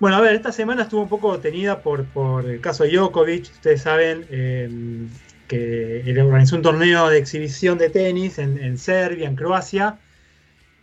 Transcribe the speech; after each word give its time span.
Bueno, 0.00 0.16
a 0.16 0.20
ver, 0.22 0.34
esta 0.34 0.50
semana 0.50 0.84
estuvo 0.84 1.02
un 1.02 1.10
poco 1.10 1.38
tenida 1.40 1.82
por, 1.82 2.06
por 2.06 2.46
el 2.48 2.62
caso 2.62 2.84
de 2.84 2.90
Djokovic. 2.90 3.42
Ustedes 3.52 3.82
saben 3.82 4.24
eh, 4.30 5.06
que 5.46 6.00
él 6.00 6.18
organizó 6.20 6.56
un 6.56 6.62
torneo 6.62 7.10
de 7.10 7.18
exhibición 7.18 7.76
de 7.76 7.90
tenis 7.90 8.38
en, 8.38 8.78
Serbia, 8.78 9.28
en 9.28 9.36
Croacia, 9.36 9.98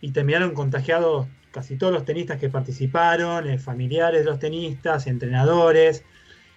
y 0.00 0.12
terminaron 0.12 0.54
contagiados 0.54 1.26
casi 1.50 1.76
todos 1.76 1.92
los 1.92 2.04
tenistas 2.04 2.38
que 2.38 2.48
participaron, 2.48 3.48
eh, 3.48 3.58
familiares 3.58 4.20
de 4.20 4.30
los 4.30 4.38
tenistas, 4.38 5.08
entrenadores. 5.08 6.04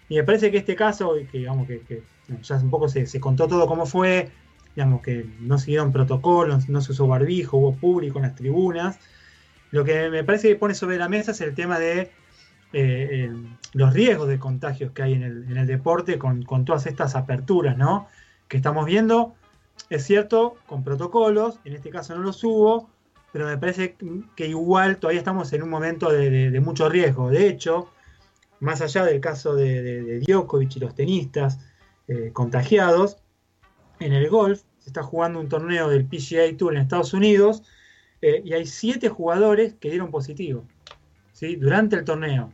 Y 0.07 0.17
me 0.17 0.23
parece 0.23 0.51
que 0.51 0.59
este 0.59 0.75
caso, 0.75 1.15
que 1.31 1.39
digamos 1.39 1.67
que, 1.67 2.03
ya 2.43 2.55
un 2.57 2.69
poco 2.69 2.89
se, 2.89 3.19
contó 3.19 3.47
todo 3.47 3.65
cómo 3.65 3.87
fue, 3.87 4.29
digamos 4.75 5.01
que 5.01 5.25
no 5.39 5.57
siguieron 5.57 5.91
protocolos, 5.91 6.69
no 6.69 6.79
se 6.81 6.91
usó 6.91 7.07
barbijo, 7.07 7.57
hubo 7.57 7.73
público 7.75 8.19
en 8.19 8.25
las 8.25 8.35
tribunas. 8.35 8.99
Lo 9.71 9.83
que 9.83 10.11
me 10.11 10.23
parece 10.23 10.49
que 10.49 10.55
pone 10.57 10.75
sobre 10.75 10.99
la 10.99 11.09
mesa 11.09 11.31
es 11.31 11.41
el 11.41 11.55
tema 11.55 11.79
de 11.79 12.11
eh, 12.73 13.31
los 13.73 13.93
riesgos 13.93 14.27
de 14.27 14.39
contagios 14.39 14.91
que 14.91 15.03
hay 15.03 15.13
en 15.13 15.23
el, 15.23 15.67
deporte 15.67 16.17
con, 16.17 16.45
todas 16.65 16.85
estas 16.87 17.15
aperturas, 17.15 17.77
¿no? 17.77 18.07
Que 18.47 18.57
estamos 18.57 18.85
viendo, 18.85 19.35
es 19.89 20.03
cierto, 20.03 20.55
con 20.67 20.83
protocolos, 20.83 21.59
en 21.65 21.73
este 21.75 21.89
caso 21.89 22.15
no 22.15 22.21
los 22.21 22.43
hubo, 22.43 22.89
pero 23.31 23.45
me 23.45 23.57
parece 23.57 23.95
que 24.35 24.47
igual 24.47 24.97
todavía 24.97 25.19
estamos 25.19 25.51
en 25.53 25.63
un 25.63 25.69
momento 25.69 26.11
de, 26.11 26.59
mucho 26.59 26.89
riesgo. 26.89 27.29
De 27.29 27.47
hecho, 27.47 27.89
más 28.59 28.81
allá 28.81 29.05
del 29.05 29.21
caso 29.21 29.55
de, 29.55 30.19
Djokovic 30.19 30.75
y 30.75 30.79
los 30.79 30.95
tenistas 30.95 31.59
eh, 32.07 32.31
contagiados, 32.33 33.17
en 33.99 34.13
el 34.13 34.29
golf 34.29 34.61
se 34.79 34.89
está 34.89 35.03
jugando 35.03 35.39
un 35.39 35.47
torneo 35.47 35.89
del 35.89 36.05
PGA 36.05 36.57
Tour 36.57 36.73
en 36.73 36.81
Estados 36.81 37.13
Unidos 37.13 37.63
eh, 38.21 38.41
y 38.43 38.53
hay 38.53 38.65
siete 38.65 39.09
jugadores 39.09 39.75
que 39.75 39.89
dieron 39.89 40.11
positivo 40.11 40.65
durante 41.59 41.95
el 41.95 42.03
torneo. 42.03 42.53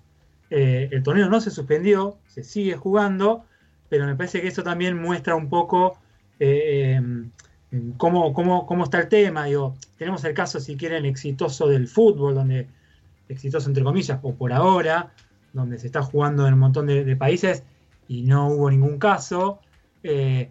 Eh, 0.49 0.89
el 0.91 1.03
torneo 1.03 1.29
no 1.29 1.41
se 1.41 1.51
suspendió, 1.51 2.17
se 2.27 2.43
sigue 2.43 2.75
jugando, 2.75 3.45
pero 3.89 4.05
me 4.05 4.15
parece 4.15 4.41
que 4.41 4.47
eso 4.47 4.63
también 4.63 4.97
muestra 4.97 5.35
un 5.35 5.49
poco 5.49 5.97
eh, 6.39 6.93
em, 6.95 7.93
cómo, 7.97 8.33
cómo, 8.33 8.83
está 8.83 8.99
el 8.99 9.09
tema. 9.09 9.45
Digo, 9.45 9.75
tenemos 9.97 10.23
el 10.23 10.33
caso, 10.33 10.59
si 10.59 10.77
quieren, 10.77 11.05
exitoso 11.05 11.67
del 11.67 11.87
fútbol, 11.87 12.35
donde 12.35 12.67
exitoso 13.29 13.67
entre 13.67 13.83
comillas, 13.83 14.19
o 14.21 14.33
por 14.35 14.53
ahora, 14.53 15.11
donde 15.53 15.77
se 15.79 15.87
está 15.87 16.01
jugando 16.01 16.47
en 16.47 16.53
un 16.53 16.59
montón 16.59 16.87
de, 16.87 17.15
países 17.17 17.63
y 18.07 18.23
no 18.23 18.49
hubo 18.49 18.69
ningún 18.69 18.99
caso. 18.99 19.59
Eh, 20.03 20.49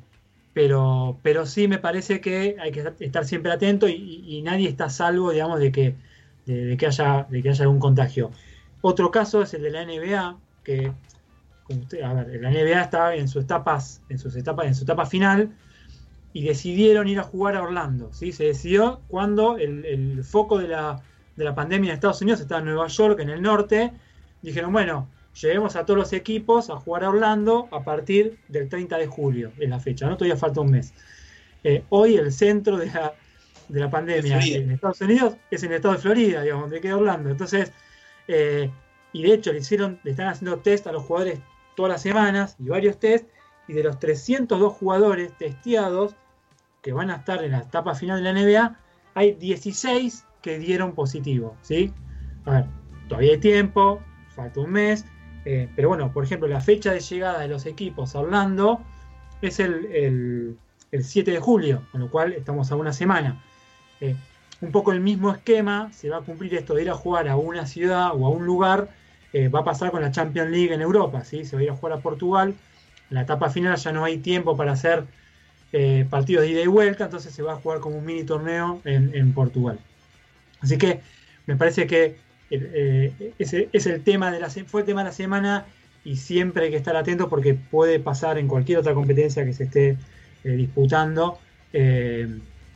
pero, 0.53 1.19
pero 1.23 1.45
sí 1.47 1.69
me 1.69 1.79
parece 1.79 2.21
que 2.21 2.57
hay 2.59 2.73
que 2.73 2.83
estar 3.01 3.27
siempre 3.27 3.53
atento 3.53 3.89
y, 3.89 4.41
nadie 4.43 4.69
está 4.69 4.89
salvo, 4.89 5.31
digamos, 5.31 5.61
de 5.61 5.71
que, 5.71 5.95
de 6.47 6.77
que, 6.79 6.87
haya, 6.87 7.27
de 7.29 7.43
que 7.43 7.51
haya 7.51 7.65
algún 7.65 7.79
contagio. 7.79 8.31
Otro 8.81 9.11
caso 9.11 9.43
es 9.43 9.55
el 9.55 9.63
de 9.63 9.71
la 9.71 9.85
NBA, 9.85 10.39
que 10.63 10.93
a 12.03 12.15
ver, 12.15 12.41
la 12.41 12.51
NBA 12.51 12.83
estaba 12.83 13.15
en 13.15 13.29
sus 13.29 13.45
etapas, 13.45 14.03
en 14.09 14.19
sus 14.19 14.37
etapas, 14.37 14.67
en 14.67 14.75
su 14.75 14.85
etapa 14.85 15.07
final, 15.07 15.51
y 16.33 16.45
decidieron 16.45 17.09
ir 17.09 17.19
a 17.19 17.23
jugar 17.23 17.57
a 17.57 17.63
Orlando. 17.63 18.13
¿sí? 18.13 18.33
Se 18.33 18.45
decidió 18.45 19.01
cuando 19.09 19.57
el, 19.57 20.23
foco 20.23 20.59
de 20.59 20.69
la, 20.69 21.03
pandemia 21.55 21.91
en 21.91 21.95
Estados 21.95 22.21
Unidos 22.23 22.41
estaba 22.41 22.61
en 22.61 22.67
Nueva 22.67 22.87
York, 22.89 23.21
en 23.21 23.31
el 23.31 23.43
norte. 23.43 23.93
Dijeron, 24.43 24.73
bueno, 24.73 25.09
llevemos 25.41 25.77
a 25.77 25.85
todos 25.85 25.99
los 25.99 26.13
equipos 26.13 26.71
a 26.71 26.77
jugar 26.77 27.05
a 27.05 27.09
Orlando 27.09 27.69
a 27.73 27.83
partir 27.83 28.39
del 28.49 28.69
30 28.69 28.99
de 28.99 29.07
julio, 29.07 29.53
en 29.59 29.71
la 29.71 29.81
fecha, 29.81 30.07
¿no? 30.07 30.17
Todavía 30.17 30.37
falta 30.37 30.61
un 30.61 30.71
mes. 30.71 30.93
Eh, 31.65 31.83
hoy 31.89 32.17
el 32.17 32.31
centro 32.33 32.77
de 32.77 32.91
la, 33.71 33.91
pandemia 33.91 34.39
en 34.39 34.71
Estados 34.71 35.01
Unidos 35.01 35.35
es 35.51 35.63
en 35.65 35.71
el 35.71 35.77
estado 35.77 35.95
de 35.95 36.01
Florida, 36.01 36.43
digamos, 36.43 36.65
donde 36.65 36.81
queda 36.81 36.97
Orlando. 36.97 37.31
Entonces, 37.31 37.73
eh, 38.29 38.71
y 39.13 39.23
de 39.23 39.35
hecho 39.35 39.53
le 39.53 39.61
hicieron, 39.61 40.01
le 40.03 40.11
están 40.11 40.29
haciendo 40.29 40.59
test 40.59 40.87
a 40.87 40.93
los 40.93 41.05
jugadores 41.05 41.41
todas 41.75 41.93
las 41.93 42.03
semanas 42.03 42.57
y 42.59 42.69
varios 42.69 42.99
test. 42.99 43.27
Y 43.69 43.73
de 43.73 43.83
los 43.83 43.99
302 43.99 44.73
jugadores 44.75 45.37
testeados 45.39 46.15
que 46.83 46.93
van 46.93 47.11
a 47.11 47.17
estar 47.17 47.43
en 47.43 47.53
la 47.53 47.59
etapa 47.59 47.95
final 47.95 48.23
de 48.23 48.33
la 48.33 48.41
NBA, 48.41 48.79
hay 49.15 49.33
16 49.33 50.25
que 50.41 50.59
dieron 50.59 50.93
positivo. 50.93 51.57
¿sí? 51.63 51.93
A 52.45 52.51
ver, 52.53 52.65
todavía 53.09 53.33
hay 53.33 53.39
tiempo, 53.39 54.01
falta 54.29 54.61
un 54.61 54.71
mes. 54.71 55.05
Eh, 55.45 55.69
pero 55.75 55.89
bueno, 55.89 56.13
por 56.13 56.25
ejemplo, 56.25 56.47
la 56.47 56.61
fecha 56.61 56.93
de 56.93 57.01
llegada 57.01 57.41
de 57.41 57.49
los 57.49 57.67
equipos 57.67 58.15
a 58.15 58.21
Orlando 58.21 58.81
es 59.43 59.59
el, 59.61 60.59
7 60.93 61.31
de 61.31 61.41
julio, 61.41 61.83
con 61.93 62.01
lo 62.01 62.11
cual 62.11 62.33
estamos 62.33 62.71
a 62.71 62.77
una 62.77 62.93
semana. 62.93 63.43
Eh, 64.01 64.15
un 64.61 64.73
poco 64.73 64.93
el 64.93 65.01
mismo 65.01 65.31
esquema, 65.31 65.91
se 65.93 66.09
va 66.09 66.19
a 66.19 66.21
cumplir 66.21 66.55
esto 66.55 66.75
de 66.75 66.83
ir 66.83 66.91
a 66.91 66.95
jugar 66.95 67.29
a 67.29 67.37
una 67.37 67.67
ciudad 67.67 68.13
o 68.15 68.27
a 68.27 68.31
un 68.31 68.47
lugar, 68.47 68.89
eh, 69.33 69.49
va 69.49 69.61
a 69.61 69.65
pasar 69.65 69.91
con 69.91 70.01
la 70.01 70.11
Champions 70.11 70.51
League 70.51 70.73
en 70.73 70.81
Europa, 70.81 71.25
¿sí? 71.25 71.45
se 71.45 71.57
va 71.57 71.61
a 71.61 71.65
ir 71.65 71.71
a 71.71 71.77
jugar 71.77 71.99
a 71.99 72.01
Portugal, 72.01 72.55
en 73.11 73.15
la 73.15 73.23
etapa 73.23 73.51
final 73.51 73.77
ya 73.77 73.93
no 73.93 74.05
hay 74.05 74.19
tiempo 74.19 74.57
para 74.57 74.73
hacer 74.73 75.05
eh, 75.73 76.07
partidos 76.09 76.45
de 76.45 76.53
ida 76.53 76.63
y 76.63 76.67
vuelta, 76.67 77.05
entonces 77.05 77.33
se 77.35 77.43
va 77.43 77.53
a 77.53 77.57
jugar 77.57 77.81
como 77.81 77.99
un 77.99 78.05
mini 78.05 78.25
torneo 78.25 78.81
en, 78.85 79.33
Portugal. 79.35 79.79
Así 80.61 80.79
que 80.79 81.01
me 81.47 81.57
parece 81.57 81.87
que 81.87 82.17
eh, 82.51 83.33
ese 83.39 83.69
es 83.73 83.87
el 83.87 84.03
tema 84.03 84.31
de 84.31 84.41
la, 84.41 84.49
fue 84.49 84.81
el 84.81 84.87
tema 84.87 85.03
de 85.03 85.11
la 85.11 85.13
semana 85.13 85.67
y 86.05 86.17
siempre 86.17 86.65
hay 86.65 86.71
que 86.71 86.77
estar 86.77 86.97
atento 86.97 87.29
porque 87.29 87.55
puede 87.55 88.01
pasar 88.01 88.39
en 88.39 88.49
cualquier 88.49 88.79
otra 88.79 88.95
competencia 88.95 89.45
que 89.45 89.53
se 89.53 89.65
esté 89.65 89.99
disputando. 90.45 91.39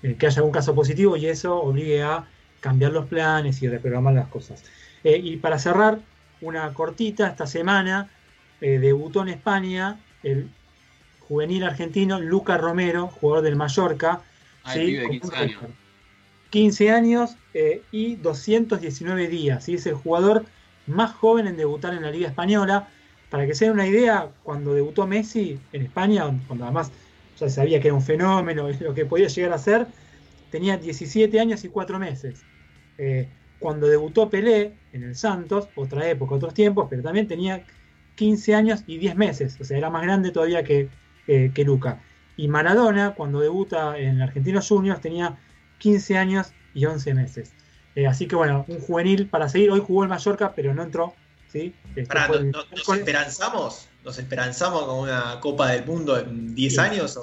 Eh, 0.03 0.16
que 0.19 0.27
haya 0.27 0.38
algún 0.38 0.53
caso 0.53 0.75
positivo 0.75 1.16
y 1.16 1.27
eso 1.27 1.56
obligue 1.61 2.03
a 2.03 2.25
cambiar 2.61 2.93
los 2.93 3.06
planes 3.06 3.62
y 3.62 3.69
reprogramar 3.69 4.15
las 4.15 4.28
cosas. 4.28 4.65
Eh, 5.05 5.21
y 5.22 5.37
para 5.37 5.59
cerrar, 5.59 6.00
una 6.41 6.72
cortita, 6.72 7.28
esta 7.28 7.47
semana 7.47 8.09
eh, 8.62 8.78
debutó 8.78 9.22
en 9.22 9.28
España 9.28 10.00
el 10.22 10.49
juvenil 11.28 11.65
argentino 11.65 12.19
Luca 12.19 12.56
Romero, 12.56 13.09
jugador 13.09 13.44
del 13.44 13.56
Mallorca. 13.56 14.22
Ah, 14.65 14.72
¿sí? 14.72 14.94
de 14.94 15.09
15 15.09 15.37
años. 15.37 15.59
15 16.50 16.91
años 16.91 17.37
y 17.93 18.16
219 18.16 19.28
días. 19.28 19.69
Es 19.69 19.87
el 19.87 19.94
jugador 19.94 20.44
más 20.87 21.12
joven 21.12 21.47
en 21.47 21.56
debutar 21.56 21.94
en 21.94 22.03
la 22.03 22.10
Liga 22.10 22.28
Española. 22.28 22.89
Para 23.28 23.47
que 23.47 23.55
se 23.55 23.66
den 23.66 23.75
una 23.75 23.87
idea, 23.87 24.28
cuando 24.43 24.75
debutó 24.75 25.06
Messi 25.06 25.60
en 25.72 25.83
España, 25.83 26.25
cuando 26.49 26.65
además 26.65 26.91
ya 27.41 27.49
sabía 27.49 27.81
que 27.81 27.89
era 27.89 27.95
un 27.95 28.03
fenómeno, 28.03 28.69
lo 28.81 28.95
que 28.95 29.06
podía 29.06 29.28
llegar 29.28 29.53
a 29.53 29.59
ser, 29.59 29.87
tenía 30.51 30.77
17 30.77 31.41
años 31.41 31.65
y 31.65 31.69
4 31.69 31.99
meses. 31.99 32.43
Eh, 32.99 33.28
cuando 33.59 33.87
debutó 33.87 34.31
Pelé 34.31 34.75
en 34.93 35.03
el 35.03 35.15
Santos, 35.15 35.69
otra 35.75 36.09
época, 36.09 36.34
otros 36.34 36.55
tiempos, 36.55 36.87
pero 36.89 37.03
también 37.03 37.27
tenía 37.27 37.65
15 38.15 38.55
años 38.55 38.84
y 38.87 38.99
10 38.99 39.17
meses, 39.17 39.56
o 39.61 39.65
sea, 39.65 39.78
era 39.78 39.91
más 39.91 40.03
grande 40.03 40.31
todavía 40.31 40.62
que, 40.65 40.89
eh, 41.27 41.51
que 41.55 41.65
Luca. 41.65 42.03
Y 42.37 42.49
Maradona, 42.49 43.15
cuando 43.15 43.41
debuta 43.41 43.99
en 43.99 44.22
Argentinos 44.22 44.69
Juniors, 44.69 45.01
tenía 45.01 45.39
15 45.78 46.17
años 46.17 46.53
y 46.75 46.87
11 46.87 47.15
meses. 47.15 47.53
Eh, 47.95 48.07
así 48.07 48.27
que 48.27 48.37
bueno, 48.37 48.65
un 48.69 48.81
juvenil 48.81 49.28
para 49.28 49.49
seguir. 49.49 49.71
Hoy 49.71 49.81
jugó 49.81 50.05
el 50.05 50.09
Mallorca, 50.09 50.53
pero 50.55 50.72
no 50.75 50.83
entró. 50.83 51.15
¿Sí? 51.50 51.75
Este, 51.97 52.15
¿Nos 52.15 52.88
esperanzamos? 52.88 53.88
¿Nos 54.05 54.19
esperanzamos 54.19 54.84
con 54.84 54.99
una 55.00 55.38
Copa 55.41 55.72
del 55.72 55.84
Mundo 55.84 56.19
en 56.19 56.55
10 56.55 56.78
años? 56.78 57.19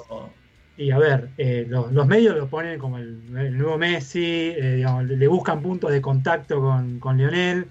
Y 0.76 0.92
a 0.92 0.98
ver, 0.98 1.30
eh, 1.38 1.66
los, 1.68 2.06
medios 2.06 2.36
lo 2.36 2.48
ponen 2.48 2.78
como 2.78 2.98
el, 2.98 3.58
nuevo 3.58 3.76
Messi, 3.78 4.52
eh, 4.56 4.86
le 5.06 5.26
buscan 5.26 5.60
puntos 5.60 5.90
de 5.90 6.00
contacto 6.00 6.60
con, 6.60 7.00
con 7.00 7.16
Lionel. 7.16 7.66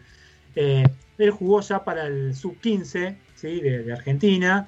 Eh, 0.56 0.86
él 1.18 1.32
jugó 1.32 1.62
ya 1.62 1.86
para 1.86 2.06
el 2.06 2.36
sub-15 2.36 3.16
¿sí? 3.36 3.62
de, 3.62 3.94
Argentina. 3.94 4.68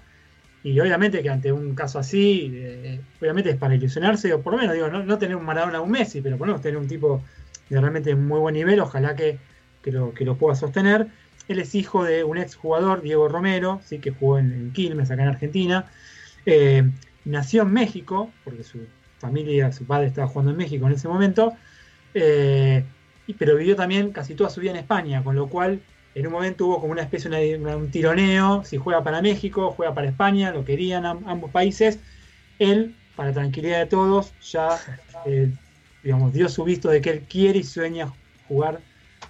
Y 0.63 0.79
obviamente 0.79 1.21
que 1.21 1.29
ante 1.29 1.51
un 1.51 1.73
caso 1.73 1.99
así, 1.99 2.99
obviamente 3.21 3.49
es 3.51 3.55
para 3.55 3.75
ilusionarse, 3.75 4.33
o 4.33 4.41
por 4.41 4.53
lo 4.53 4.59
menos 4.59 4.73
digo, 4.73 4.89
no, 4.89 5.17
tener 5.17 5.37
un 5.37 5.45
Maradona 5.45 5.79
o 5.79 5.83
un 5.83 5.91
Messi, 5.91 6.19
pero 6.21 6.37
por 6.37 6.47
lo 6.47 6.53
menos 6.53 6.61
tener 6.61 6.77
un 6.77 6.87
tipo 6.87 7.23
de 7.69 7.79
realmente 7.79 8.13
muy 8.13 8.39
buen 8.39 8.55
nivel, 8.55 8.79
ojalá 8.81 9.15
que, 9.15 9.37
lo, 9.85 10.13
que 10.13 10.25
lo 10.25 10.37
pueda 10.37 10.55
sostener. 10.55 11.07
Él 11.49 11.59
es 11.59 11.75
hijo 11.75 12.03
de 12.03 12.23
un 12.23 12.37
ex 12.37 12.55
jugador, 12.55 13.01
Diego 13.01 13.27
Romero, 13.27 13.81
¿sí? 13.83 13.99
que 13.99 14.11
jugó 14.11 14.37
en, 14.37 14.71
Quilmes, 14.71 15.11
acá 15.11 15.23
en 15.23 15.29
Argentina. 15.29 15.91
Eh, 16.45 16.89
nació 17.25 17.63
en 17.63 17.73
México, 17.73 18.31
porque 18.45 18.63
su 18.63 18.79
familia, 19.17 19.71
su 19.71 19.83
padre 19.85 20.07
estaba 20.07 20.27
jugando 20.27 20.51
en 20.51 20.57
México 20.57 20.87
en 20.87 20.93
ese 20.93 21.07
momento, 21.07 21.53
eh, 22.13 22.85
pero 23.37 23.55
vivió 23.55 23.75
también 23.75 24.11
casi 24.11 24.35
toda 24.35 24.49
su 24.49 24.61
vida 24.61 24.71
en 24.71 24.77
España, 24.77 25.23
con 25.23 25.35
lo 25.35 25.47
cual 25.47 25.81
en 26.15 26.27
un 26.27 26.33
momento 26.33 26.67
hubo 26.67 26.81
como 26.81 26.91
una 26.91 27.01
especie 27.01 27.29
de 27.29 27.57
un 27.57 27.91
tironeo, 27.91 28.63
si 28.63 28.77
juega 28.77 29.03
para 29.03 29.21
México, 29.21 29.73
juega 29.75 29.93
para 29.93 30.07
España, 30.07 30.51
lo 30.51 30.65
querían 30.65 31.05
ambos 31.05 31.51
países. 31.51 31.99
Él, 32.59 32.95
para 33.15 33.33
tranquilidad 33.33 33.79
de 33.79 33.85
todos, 33.87 34.33
ya 34.41 34.77
eh, 35.25 35.51
digamos, 36.03 36.33
dio 36.33 36.47
su 36.49 36.63
visto 36.63 36.89
de 36.89 37.01
que 37.01 37.09
él 37.09 37.25
quiere 37.29 37.59
y 37.59 37.63
sueña 37.63 38.11
jugar 38.47 38.81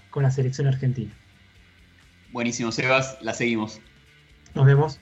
con 0.10 0.24
la 0.24 0.31
selección 0.31 0.68
argentina. 0.68 1.13
Buenísimo, 2.31 2.72
Sebas, 2.72 3.18
la 3.22 3.34
seguimos. 3.34 3.81
Nos 4.54 4.66
vemos. 4.66 5.00